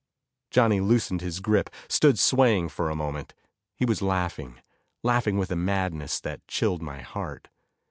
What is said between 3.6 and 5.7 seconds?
He was laughing, laughing with a